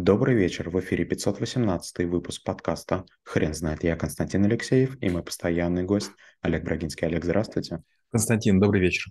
[0.00, 3.82] Добрый вечер, в эфире 518 выпуск подкаста «Хрен знает».
[3.82, 7.08] Я Константин Алексеев и мой постоянный гость Олег Брагинский.
[7.08, 7.82] Олег, здравствуйте.
[8.12, 9.10] Константин, добрый вечер.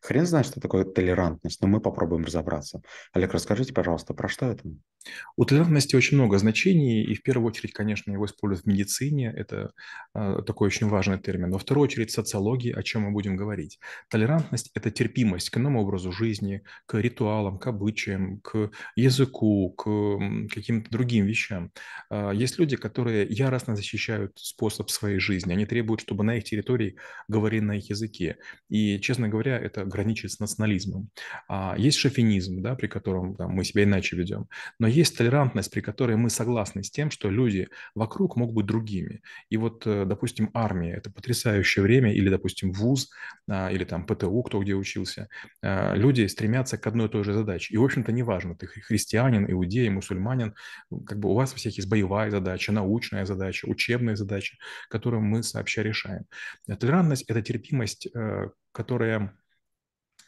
[0.00, 2.82] Хрен знает, что такое толерантность, но мы попробуем разобраться.
[3.12, 4.64] Олег, расскажите, пожалуйста, про что это?
[5.36, 9.72] У толерантности очень много значений, и в первую очередь, конечно, его используют в медицине, это
[10.14, 11.50] э, такой очень важный термин.
[11.50, 13.78] Во вторую очередь, социологии, о чем мы будем говорить.
[14.08, 19.84] Толерантность– это терпимость к иному образу жизни, к ритуалам, к обычаям, к языку, к
[20.52, 21.70] каким-то другим вещам.
[22.10, 26.96] Э, есть люди, которые яростно защищают способ своей жизни, они требуют, чтобы на их территории
[27.28, 28.38] говорили на их языке.
[28.68, 31.10] И, честно говоря, это граничит с национализмом.
[31.48, 34.48] А есть шовинизм, да, при котором там, мы себя иначе ведем.
[34.78, 39.22] Но есть толерантность, при которой мы согласны с тем, что люди вокруг могут быть другими.
[39.50, 43.10] И вот, э, допустим, армия– это потрясающее время, или, допустим, вуз,
[43.48, 45.28] а, или там ПТУ, кто где учился.
[45.62, 47.74] А, люди стремятся к одной и той же задаче.
[47.74, 50.54] И, в общем-то, неважно, ты христианин, иудей, мусульманин,
[51.06, 54.56] как бы у вас у всех есть боевая задача, научная задача, учебная задача,
[54.88, 56.24] которую мы сообща решаем.
[56.78, 59.36] Толерантность– это терпимость, э, которая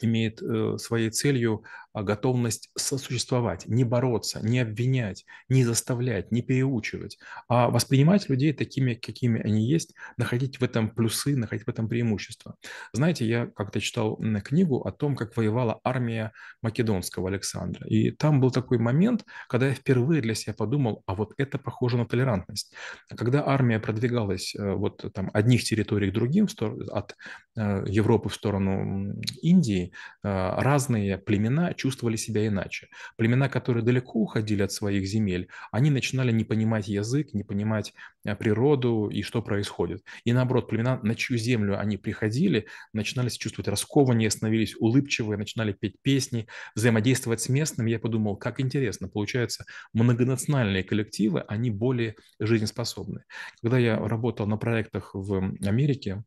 [0.04, 1.64] имеет э, своей целью
[2.02, 7.18] готовность сосуществовать, не бороться, не обвинять, не заставлять, не переучивать,
[7.48, 12.56] а воспринимать людей такими, какими они есть, находить в этом плюсы, находить в этом преимущества.
[12.92, 16.32] Знаете, я как-то читал книгу о том, как воевала армия
[16.62, 17.86] македонского Александра.
[17.86, 21.96] И там был такой момент, когда я впервые для себя подумал, а вот это похоже
[21.96, 22.72] на толерантность.
[23.16, 26.48] Когда армия продвигалась э, вот там одних территорий к другим,
[26.90, 27.14] от
[27.56, 32.88] э, Европы в сторону Индии, разные племена чувствовали себя иначе.
[33.16, 38.34] Племена, которые далеко уходили от своих земель, они начинали не понимать язык, не понимать э,
[38.36, 40.02] природу и что происходит.
[40.24, 45.96] И наоборот, племена, на чью землю они приходили, начинали чувствовать раскованнее, становились улыбчивые, начинали петь
[46.02, 47.90] песни, взаимодействовать с местными.
[47.90, 53.24] Я подумал, как интересно, получается, многонациональные коллективы, они более жизнеспособны.
[53.62, 56.24] Когда я работал на проектах в Америке,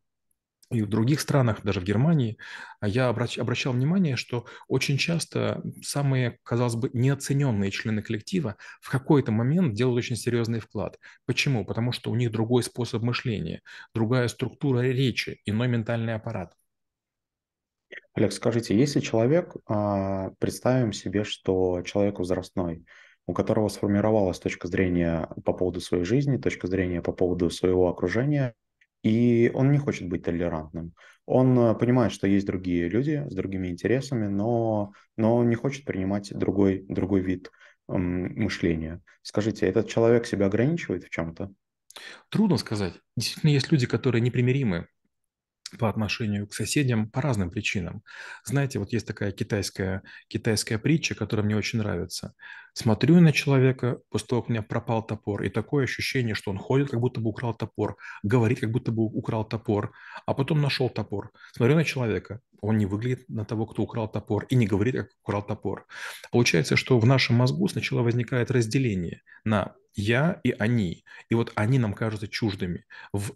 [0.71, 2.37] и в других странах, даже в Германии,
[2.79, 8.89] а я обращ, обращал внимание, что очень часто самые, казалось бы, неоцененные члены коллектива в
[8.89, 10.97] какой-то момент делают очень серьезный вклад.
[11.25, 11.65] Почему?
[11.65, 13.61] Потому что у них другой способ мышления,
[13.93, 16.53] другая структура речи, иной ментальный аппарат.
[18.13, 22.85] Олег, скажите, если человек, а, представим себе, что человек возрастной,
[23.27, 28.55] у которого сформировалась точка зрения по поводу своей жизни, точка зрения по поводу своего окружения,
[29.03, 30.93] и он не хочет быть толерантным.
[31.25, 36.33] Он э, понимает, что есть другие люди с другими интересами, но, но не хочет принимать
[36.33, 37.51] другой, другой вид
[37.87, 39.01] мышления.
[39.21, 41.51] Скажите, этот человек себя ограничивает в чем-то?
[42.29, 42.93] Трудно сказать.
[43.17, 44.87] Действительно, есть люди, которые непримиримы
[45.79, 48.03] по отношению к соседям по разным причинам.
[48.43, 52.33] Знаете, вот есть такая китайская, китайская притча, которая мне очень нравится.
[52.73, 56.57] Смотрю на человека, после того, как у меня пропал топор, и такое ощущение, что он
[56.57, 59.91] ходит, как будто бы украл топор, говорит, как будто бы украл топор,
[60.25, 61.31] а потом нашел топор.
[61.53, 65.09] Смотрю на человека, он не выглядит на того, кто украл топор, и не говорит, как
[65.21, 65.85] украл топор.
[66.31, 71.03] Получается, что в нашем мозгу сначала возникает разделение на я и они.
[71.29, 72.85] И вот они нам кажутся чуждыми.
[73.11, 73.33] В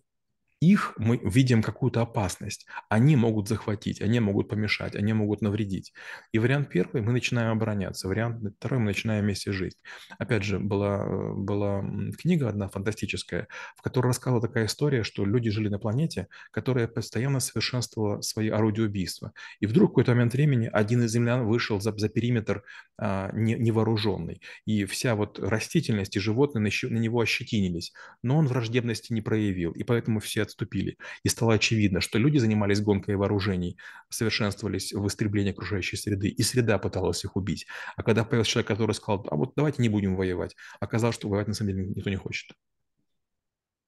[0.61, 2.65] их мы видим какую-то опасность.
[2.89, 5.93] Они могут захватить, они могут помешать, они могут навредить.
[6.31, 8.07] И вариант первый, мы начинаем обороняться.
[8.07, 9.77] Вариант второй, мы начинаем вместе жить.
[10.17, 11.05] Опять же, была,
[11.35, 11.83] была
[12.17, 17.39] книга одна фантастическая, в которой рассказывала такая история, что люди жили на планете, которая постоянно
[17.39, 19.33] совершенствовала свои орудия убийства.
[19.59, 22.63] И вдруг в какой-то момент времени один из землян вышел за, за периметр
[22.97, 24.41] а, не, невооруженный.
[24.65, 27.93] И вся вот растительность и животные на, на него ощетинились.
[28.23, 29.71] Но он враждебности не проявил.
[29.71, 30.97] И поэтому все отступили.
[31.23, 33.77] И стало очевидно, что люди занимались гонкой вооружений,
[34.09, 37.67] совершенствовались в истреблении окружающей среды, и среда пыталась их убить.
[37.95, 41.47] А когда появился человек, который сказал, а вот давайте не будем воевать, оказалось, что воевать
[41.47, 42.51] на самом деле никто не хочет.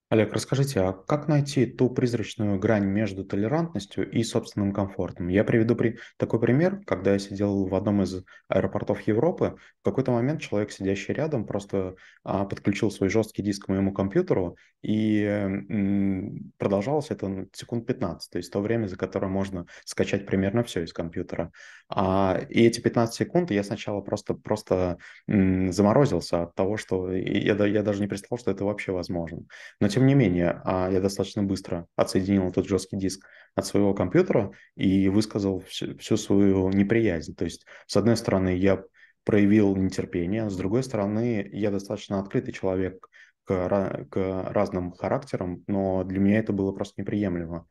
[0.09, 5.28] Олег, расскажите, а как найти ту призрачную грань между толерантностью и собственным комфортом?
[5.28, 5.97] Я приведу при...
[6.16, 11.13] такой пример, когда я сидел в одном из аэропортов Европы, в какой-то момент человек, сидящий
[11.13, 17.86] рядом, просто а, подключил свой жесткий диск к моему компьютеру, и м, продолжалось это секунд
[17.86, 21.51] 15, то есть то время, за которое можно скачать примерно все из компьютера.
[21.89, 27.65] А, и эти 15 секунд я сначала просто, просто м, заморозился от того, что я,
[27.65, 29.42] я даже не представлял, что это вообще возможно.
[29.81, 34.51] Но тем не менее, а, я достаточно быстро отсоединил этот жесткий диск от своего компьютера
[34.75, 37.33] и высказал всю, всю свою неприязнь.
[37.33, 38.83] То есть, с одной стороны, я
[39.23, 43.09] проявил нетерпение, с другой стороны, я достаточно открытый человек
[43.44, 47.65] к, к разным характерам, но для меня это было просто неприемлемо.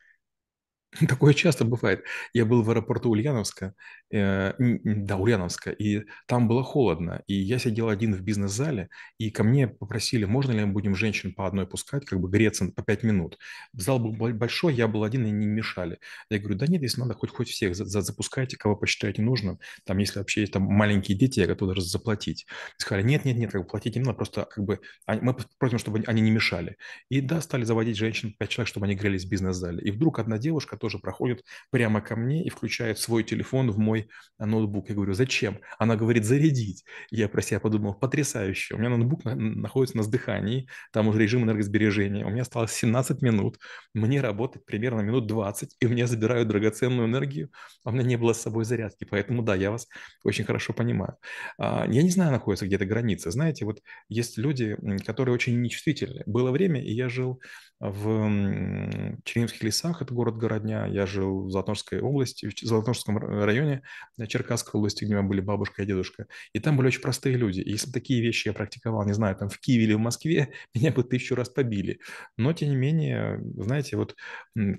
[1.08, 2.04] Такое часто бывает.
[2.32, 3.74] Я был в аэропорту Ульяновска,
[4.10, 8.88] э, да, Ульяновска, и там было холодно, и я сидел один в бизнес-зале,
[9.18, 12.66] и ко мне попросили, можно ли мы будем женщин по одной пускать, как бы греться
[12.74, 13.36] по пять минут.
[13.74, 15.98] Зал был бо- большой, я был один, и не мешали.
[16.30, 19.58] Я говорю, да нет, если надо, хоть хоть всех за- за- запускайте, кого посчитаете нужным.
[19.84, 22.46] Там, если вообще есть там маленькие дети, я готов даже заплатить.
[22.78, 25.78] Сказали, нет, нет, нет, как бы платить не надо, просто как бы они- мы просим,
[25.78, 26.76] чтобы они не мешали.
[27.08, 29.82] И да, стали заводить женщин, пять человек, чтобы они грелись в бизнес-зале.
[29.82, 34.08] И вдруг одна девушка тоже проходит прямо ко мне и включает свой телефон в мой
[34.38, 34.88] а, ноутбук.
[34.88, 35.58] Я говорю, зачем?
[35.78, 36.84] Она говорит, зарядить.
[37.10, 38.74] Я про себя подумал, потрясающе.
[38.74, 42.24] У меня ноутбук на- находится на сдыхании, там уже режим энергосбережения.
[42.24, 43.58] У меня осталось 17 минут.
[43.94, 47.50] Мне работать примерно минут 20, и меня забирают драгоценную энергию,
[47.84, 49.04] а у меня не было с собой зарядки.
[49.04, 49.86] Поэтому да, я вас
[50.24, 51.16] очень хорошо понимаю.
[51.58, 53.30] А, Я не знаю, находится где-то граница.
[53.30, 56.22] Знаете, вот есть люди, которые очень нечувствительны.
[56.26, 57.40] Было время, и я жил
[57.78, 60.86] в Черниговских лесах, это город-городня.
[60.86, 63.82] Я жил в Золотножской области, в Золотножском районе
[64.28, 66.26] Черкасской области, где у меня были бабушка и дедушка.
[66.54, 67.60] И там были очень простые люди.
[67.60, 70.90] И если такие вещи я практиковал, не знаю, там в Киеве или в Москве, меня
[70.90, 72.00] бы тысячу раз побили.
[72.38, 74.16] Но, тем не менее, знаете, вот,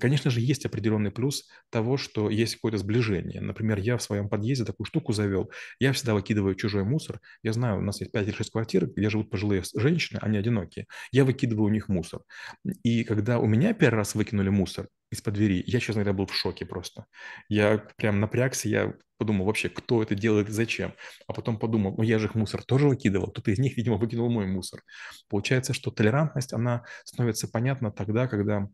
[0.00, 3.40] конечно же, есть определенный плюс того, что есть какое-то сближение.
[3.40, 5.50] Например, я в своем подъезде такую штуку завел.
[5.78, 7.20] Я всегда выкидываю чужой мусор.
[7.42, 10.86] Я знаю, у нас есть 5 или 6 квартир, где живут пожилые женщины, они одинокие.
[11.12, 12.22] Я выкидываю у них мусор.
[12.88, 16.34] И когда у меня первый раз выкинули мусор из-под двери, я, честно говоря, был в
[16.34, 17.04] шоке просто.
[17.50, 20.94] Я прям напрягся, я подумал вообще, кто это делает зачем.
[21.26, 24.30] А потом подумал, ну я же их мусор тоже выкидывал, кто-то из них, видимо, выкинул
[24.30, 24.80] мой мусор.
[25.28, 28.68] Получается, что толерантность, она становится понятна тогда, когда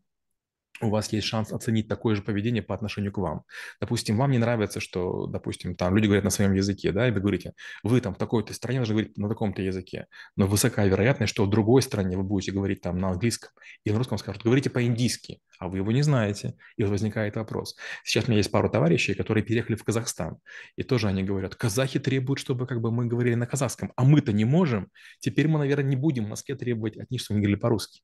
[0.81, 3.43] у вас есть шанс оценить такое же поведение по отношению к вам.
[3.81, 7.21] Допустим, вам не нравится, что, допустим, там люди говорят на своем языке, да, и вы
[7.21, 10.07] говорите, вы там в такой-то стране должны говорить на таком-то языке,
[10.37, 13.51] но высока вероятность, что в другой стране вы будете говорить там на английском,
[13.85, 17.77] и на русском скажут, говорите по-индийски, а вы его не знаете, и возникает вопрос.
[18.03, 20.39] Сейчас у меня есть пару товарищей, которые переехали в Казахстан,
[20.77, 24.33] и тоже они говорят, казахи требуют, чтобы как бы мы говорили на казахском, а мы-то
[24.33, 24.89] не можем,
[25.21, 28.03] теперь мы, наверное, не будем в Москве требовать от них, чтобы они говорили по-русски.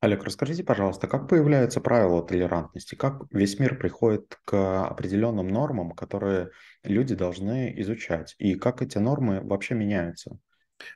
[0.00, 2.94] Олег, расскажите, пожалуйста, как появляются правила толерантности?
[2.94, 6.50] Как весь мир приходит к определенным нормам, которые
[6.84, 8.34] люди должны изучать?
[8.38, 10.38] И как эти нормы вообще меняются?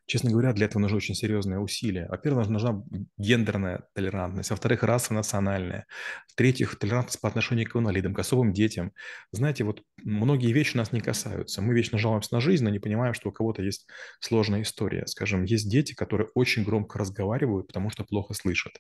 [0.06, 2.06] Честно говоря, для этого нужны очень серьезные усилия.
[2.08, 2.82] Во-первых, нужна
[3.16, 5.86] гендерная толерантность, во-вторых, расово-национальная,
[6.28, 8.92] в-третьих, толерантность по отношению к инвалидам, к особым детям.
[9.32, 11.62] Знаете, вот многие вещи нас не касаются.
[11.62, 13.86] Мы вечно жалуемся на жизнь, но не понимаем, что у кого-то есть
[14.20, 15.06] сложная история.
[15.06, 18.72] Скажем, есть дети, которые очень громко разговаривают, потому что плохо слышат.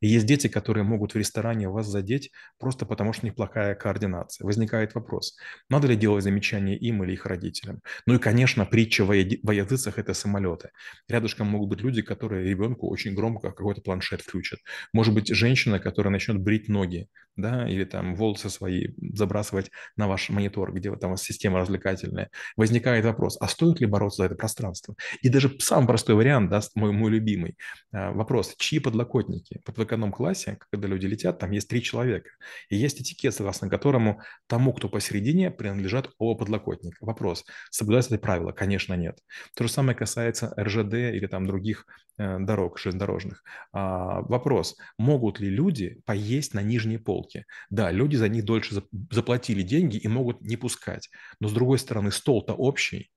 [0.00, 3.74] И есть дети, которые могут в ресторане вас задеть просто потому, что у них плохая
[3.74, 4.44] координация.
[4.44, 5.36] Возникает вопрос,
[5.68, 7.80] надо ли делать замечания им или их родителям?
[8.06, 10.70] Ну и, конечно, притча во, языцах– это самолеты.
[11.08, 14.60] Рядышком могут быть люди, которые ребенку очень громко какой-то планшет включат.
[14.92, 20.30] Может быть, женщина, которая начнет брить ноги, да, или там волосы свои забрасывать на ваш
[20.30, 22.30] монитор, где там у вас система развлекательная.
[22.56, 24.94] Возникает вопрос, а стоит ли бороться за это пространство?
[25.22, 27.56] И даже самый простой вариант, да, мой, мой любимый,
[27.92, 29.60] а, вопрос, чьи подлокотники?
[29.66, 32.30] Вот в эконом-классе, когда люди летят, там есть три человека.
[32.68, 37.04] И есть этикет, согласно которому тому, кто посередине, принадлежат оба подлокотника.
[37.04, 38.52] Вопрос, соблюдается ли правило?
[38.52, 39.18] Конечно, нет.
[39.56, 41.86] То же самое касается РЖД или там других
[42.18, 43.42] э, дорог железнодорожных.
[43.72, 47.46] А, вопрос, могут ли люди поесть на нижней полке?
[47.70, 51.10] Да, люди за них дольше заплатили деньги и могут не пускать.
[51.40, 53.10] Но с другой стороны, стол-то общий,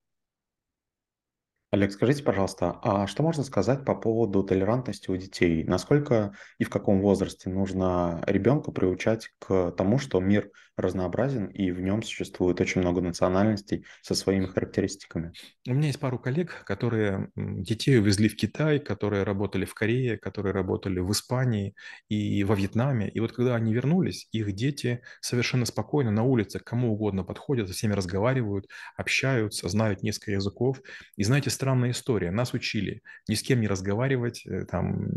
[1.74, 5.64] Олег, скажите, пожалуйста, а что можно сказать по поводу толерантности у детей?
[5.64, 11.80] Насколько и в каком возрасте нужно ребенка приучать к тому, что мир разнообразен и в
[11.82, 15.34] нем существует очень много национальностей со своими характеристиками?
[15.68, 20.54] У меня есть пару коллег, которые детей увезли в Китай, которые работали в Корее, которые
[20.54, 21.74] работали в Испании
[22.08, 23.10] и во Вьетнаме.
[23.10, 27.74] И вот когда они вернулись, их дети совершенно спокойно на улице кому угодно подходят, со
[27.74, 30.82] всеми разговаривают, общаются, знают несколько языков.
[31.16, 32.30] И знаете, странная история.
[32.30, 35.08] Нас учили ни с кем не разговаривать, э, там,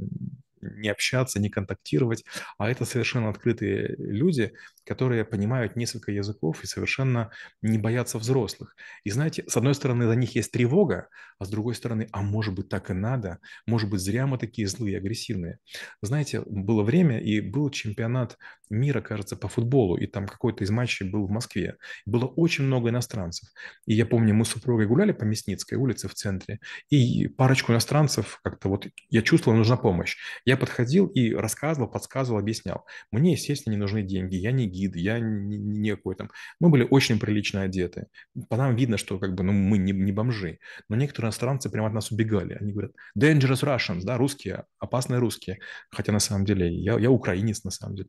[0.61, 2.25] не общаться, не контактировать,
[2.59, 4.53] а это совершенно открытые люди,
[4.85, 7.31] которые понимают несколько языков и совершенно
[7.63, 8.77] не боятся взрослых.
[9.05, 11.09] И знаете, с одной стороны, за них есть тревога,
[11.39, 14.69] а с другой стороны, а может быть так и надо, может быть зря мы такие
[14.69, 15.59] злые, агрессивные.
[16.03, 18.39] Знаете, было время и был чемпионат
[18.71, 21.77] мира, кажется, по футболу, и там какой-то из матчей был в Москве.
[22.05, 23.49] Было очень много иностранцев.
[23.87, 26.61] И я помню, мы с супругой гуляли по Мясницкой улице в центре,
[26.91, 30.17] и парочку иностранцев как-то вот я чувствовал, нужна помощь.
[30.47, 32.87] Я подходил и рассказывал, подсказывал, объяснял.
[33.11, 36.31] Мне, естественно, не нужны деньги, я не гид, я не, не какой там.
[36.61, 38.07] Мы были очень прилично одеты.
[38.49, 40.61] По нам видно, что как бы, ну, мы не, не бомжи.
[40.89, 42.57] Но некоторые иностранцы прямо от нас убегали.
[42.61, 45.59] Они говорят, dangerous Russians, да, русские, опасные русские.
[45.91, 48.09] Хотя на самом деле я, я украинец на самом деле.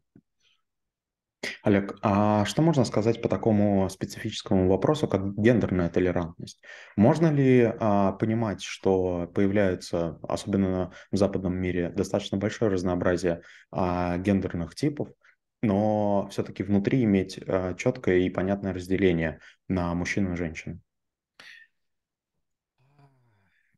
[1.64, 6.64] Олег, а что можно сказать по такому специфическому вопросу, как гендерная толерантность?
[6.96, 13.42] Можно ли а, понимать, что появляется, особенно в западном мире, достаточно большое разнообразие
[13.72, 15.10] а, гендерных типов,
[15.62, 20.80] но все-таки внутри иметь а, четкое и понятное разделение на мужчину и женщину?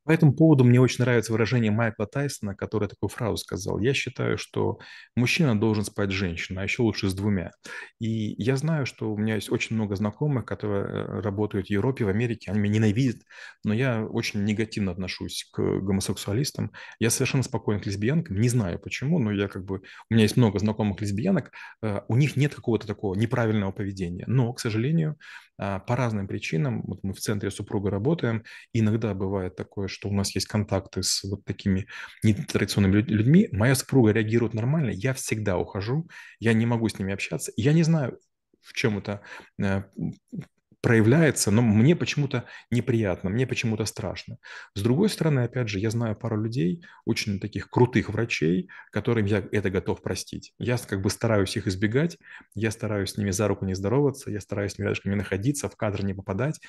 [0.09, 3.77] По этому поводу мне очень нравится выражение Майкла Тайсона, который такую фразу сказал.
[3.77, 4.79] Я считаю, что
[5.15, 7.51] мужчина должен спать с женщиной, а еще лучше с двумя.
[7.99, 12.05] И я знаю, что у меня есть очень много знакомых, которые э, работают в Европе,
[12.05, 13.21] в Америке, они меня ненавидят,
[13.63, 16.71] но я очень негативно отношусь к гомосексуалистам.
[16.97, 19.83] Я совершенно спокоен к лесбиянкам, не знаю почему, но я как бы...
[20.09, 21.51] У меня есть много знакомых лесбиянок,
[21.83, 24.23] э, у них нет какого-то такого неправильного поведения.
[24.25, 25.17] Но, к сожалению,
[25.61, 30.13] а, по разным причинам, вот мы в центре супруга работаем, иногда бывает такое, что у
[30.13, 31.87] нас есть контакты с вот такими
[32.23, 37.51] нетрадиционными людьми, моя супруга реагирует нормально, я всегда ухожу, я не могу с ними общаться,
[37.57, 38.19] я не знаю,
[38.61, 39.21] в чем это
[39.61, 39.83] э,
[40.81, 44.37] проявляется, но мне почему-то неприятно, мне почему-то страшно.
[44.75, 49.43] С другой стороны, опять же, я знаю пару людей, очень таких крутых врачей, которым я
[49.51, 50.53] это готов простить.
[50.57, 52.17] Я как бы стараюсь их избегать,
[52.55, 55.69] я стараюсь с ними за руку не здороваться, я стараюсь с ними рядышком не находиться,
[55.69, 56.59] в кадр не попадать.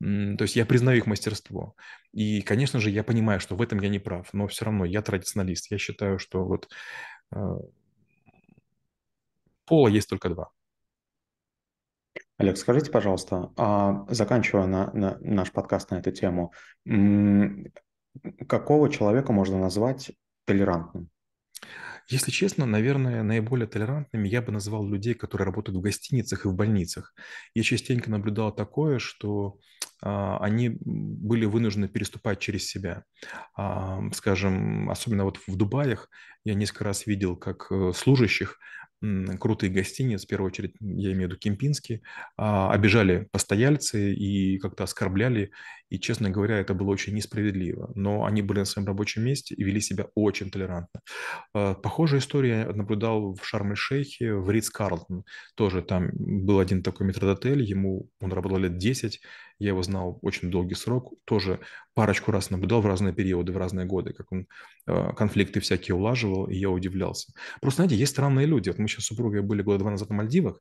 [0.00, 1.74] То есть я признаю их мастерство.
[2.12, 5.00] И, конечно же, я понимаю, что в этом я не прав, но все равно я
[5.02, 5.70] традиционалист.
[5.70, 6.68] Я считаю, что вот
[7.34, 7.38] э,
[9.64, 10.50] пола есть только два.
[12.36, 16.52] Олег, скажите, пожалуйста, а, заканчивая на, на наш подкаст на эту тему,
[18.48, 20.10] какого человека можно назвать
[20.44, 21.10] толерантным?
[22.08, 26.54] Если честно, наверное, наиболее толерантными я бы назвал людей, которые работают в гостиницах и в
[26.54, 27.14] больницах.
[27.54, 29.58] Я частенько наблюдал такое, что
[30.02, 33.04] а, они были вынуждены переступать через себя.
[33.56, 36.10] А, скажем, особенно вот в Дубаях
[36.44, 38.58] я несколько раз видел, как э, служащих
[39.40, 42.02] крутые гостиниц, в первую очередь, я имею в виду кемпинские,
[42.36, 45.50] а, обижали постояльцы и как-то оскорбляли.
[45.90, 47.92] И, честно говоря, это было очень несправедливо.
[47.94, 51.00] Но они были на своем рабочем месте и вели себя очень толерантно.
[51.52, 55.24] А, похожая история я наблюдал в Шарм-эль-Шейхе, в Ридс-Карлтон.
[55.54, 59.20] Тоже там был один такой метродотель, ему он работал лет 10,
[59.58, 61.60] я его знал очень долгий срок, тоже
[61.94, 64.46] парочку раз наблюдал в разные периоды, в разные годы, как он
[64.86, 67.32] э, конфликты всякие улаживал, и я удивлялся.
[67.60, 68.68] Просто, знаете, есть странные люди.
[68.68, 70.60] Вот мы сейчас с супругой были года два назад на Мальдивах,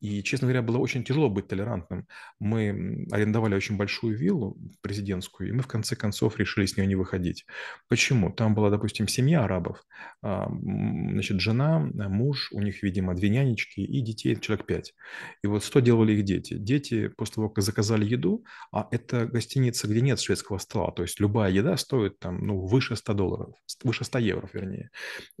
[0.00, 2.06] и, честно говоря, было очень тяжело быть толерантным.
[2.38, 6.96] Мы арендовали очень большую виллу президентскую, и мы в конце концов решили с нее не
[6.96, 7.46] выходить.
[7.88, 8.30] Почему?
[8.30, 9.82] Там была, допустим, семья арабов,
[10.22, 14.94] а, значит, жена, муж, у них, видимо, две нянечки и детей человек пять.
[15.42, 16.54] И вот что делали их дети?
[16.54, 21.20] Дети после того, как заказали еду, а это гостиница, где нет шведского стола, то есть
[21.20, 24.90] любая еда стоит там, ну, выше 100 долларов, выше 100 евро, вернее.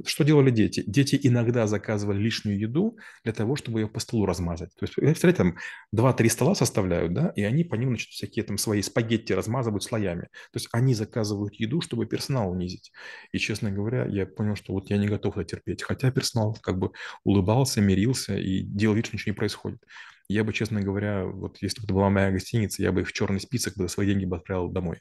[0.04, 0.82] Что делали дети?
[0.86, 4.74] Дети иногда заказывали лишнюю еду для того, чтобы ее по столу размазать размазать.
[4.76, 5.56] То есть, представляете, там
[5.94, 10.22] 2-3 стола составляют, да, и они по ним, значит, всякие там свои спагетти размазывают слоями.
[10.52, 12.92] То есть они заказывают еду, чтобы персонал унизить.
[13.32, 15.82] И, честно говоря, я понял, что вот я не готов это терпеть.
[15.82, 16.92] Хотя персонал как бы
[17.24, 19.82] улыбался, мирился и делал вид, что ничего не происходит.
[20.28, 23.12] Я бы, честно говоря, вот если бы это была моя гостиница, я бы их в
[23.12, 25.00] черный список бы свои деньги бы отправил домой.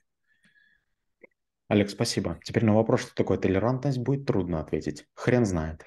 [1.68, 2.40] Олег, спасибо.
[2.44, 5.06] Теперь на вопрос, что такое толерантность, будет трудно ответить.
[5.16, 5.84] Хрен знает.